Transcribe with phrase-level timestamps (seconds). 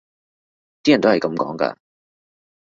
[0.81, 1.75] 啲人都係噉講㗎